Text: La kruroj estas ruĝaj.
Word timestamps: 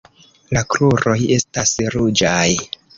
La 0.57 0.63
kruroj 0.77 1.15
estas 1.37 1.77
ruĝaj. 1.99 2.47